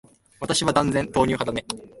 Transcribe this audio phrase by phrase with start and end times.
[0.39, 1.63] 私は断然、豆乳派だね。